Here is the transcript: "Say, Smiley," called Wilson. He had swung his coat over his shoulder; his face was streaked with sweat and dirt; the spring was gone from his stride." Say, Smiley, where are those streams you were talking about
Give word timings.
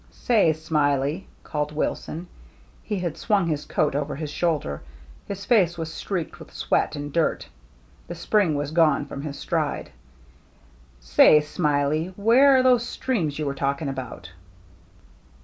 "Say, 0.09 0.51
Smiley," 0.53 1.27
called 1.43 1.73
Wilson. 1.75 2.27
He 2.81 2.97
had 2.97 3.17
swung 3.19 3.45
his 3.45 3.65
coat 3.65 3.93
over 3.93 4.15
his 4.15 4.31
shoulder; 4.31 4.81
his 5.27 5.45
face 5.45 5.77
was 5.77 5.93
streaked 5.93 6.39
with 6.39 6.51
sweat 6.51 6.95
and 6.95 7.13
dirt; 7.13 7.47
the 8.07 8.15
spring 8.15 8.55
was 8.55 8.71
gone 8.71 9.05
from 9.05 9.21
his 9.21 9.37
stride." 9.37 9.91
Say, 10.99 11.39
Smiley, 11.39 12.13
where 12.15 12.57
are 12.57 12.63
those 12.63 12.83
streams 12.83 13.37
you 13.37 13.45
were 13.45 13.53
talking 13.53 13.89
about 13.89 14.31